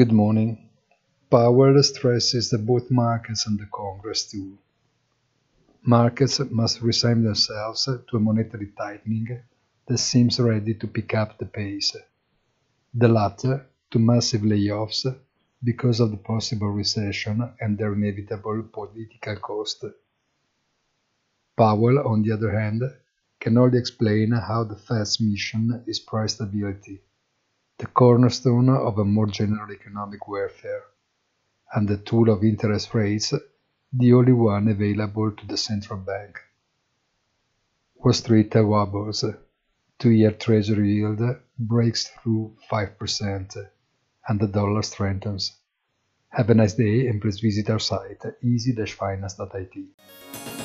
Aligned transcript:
Good 0.00 0.12
morning. 0.12 0.70
Powell 1.30 1.82
stresses 1.82 2.48
that 2.48 2.64
both 2.64 2.90
markets 2.90 3.46
and 3.46 3.58
the 3.60 3.66
Congress 3.70 4.30
too. 4.30 4.56
Markets 5.82 6.40
must 6.50 6.80
resign 6.80 7.22
themselves 7.22 7.84
to 7.84 8.16
a 8.16 8.18
monetary 8.18 8.68
tightening 8.78 9.42
that 9.86 9.98
seems 9.98 10.40
ready 10.40 10.72
to 10.72 10.86
pick 10.86 11.12
up 11.12 11.36
the 11.36 11.44
pace. 11.44 11.94
The 12.94 13.08
latter 13.08 13.66
to 13.90 13.98
massive 13.98 14.40
layoffs 14.40 15.04
because 15.62 16.00
of 16.00 16.12
the 16.12 16.22
possible 16.32 16.70
recession 16.70 17.52
and 17.60 17.76
their 17.76 17.92
inevitable 17.92 18.62
political 18.72 19.36
cost. 19.36 19.84
Powell, 21.58 21.98
on 22.08 22.22
the 22.22 22.32
other 22.32 22.58
hand, 22.58 22.84
can 23.38 23.58
only 23.58 23.78
explain 23.78 24.32
how 24.32 24.64
the 24.64 24.76
Fed's 24.76 25.20
mission 25.20 25.84
is 25.86 26.00
price 26.00 26.36
stability, 26.36 27.02
the 27.80 27.86
cornerstone 27.86 28.68
of 28.68 28.98
a 28.98 29.04
more 29.06 29.26
general 29.26 29.72
economic 29.72 30.28
welfare, 30.28 30.82
and 31.72 31.88
the 31.88 31.96
tool 31.96 32.28
of 32.28 32.44
interest 32.44 32.92
rates, 32.92 33.32
the 33.90 34.12
only 34.12 34.32
one 34.32 34.68
available 34.68 35.32
to 35.32 35.46
the 35.46 35.56
central 35.56 35.98
bank. 35.98 36.38
Wall 37.96 38.12
Street 38.12 38.54
wobbles. 38.54 39.24
Two-year 39.98 40.32
Treasury 40.32 40.92
yield 40.92 41.22
breaks 41.58 42.08
through 42.08 42.54
5%, 42.70 43.56
and 44.28 44.40
the 44.40 44.46
dollar 44.46 44.82
strengthens. 44.82 45.56
Have 46.28 46.50
a 46.50 46.54
nice 46.54 46.74
day 46.74 47.06
and 47.06 47.20
please 47.20 47.40
visit 47.40 47.70
our 47.70 47.78
site 47.78 48.22
easy-finance.it. 48.42 50.59